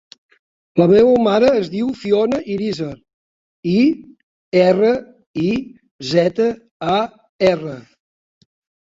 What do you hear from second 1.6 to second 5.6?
diu Fiona Irizar: i, erra, i,